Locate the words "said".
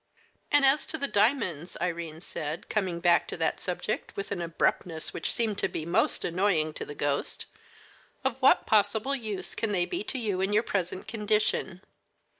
2.21-2.69